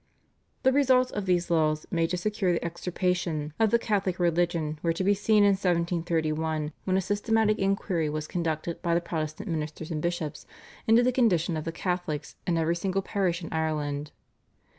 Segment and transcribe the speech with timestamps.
[0.63, 4.93] The results of these laws made to secure the extirpation of the Catholic religion were
[4.93, 9.91] to be seen in 1731 when a systematic inquiry was conducted by the Protestant ministers
[9.91, 10.47] and bishops
[10.87, 14.11] into the condition of the Catholics in every single parish in Ireland.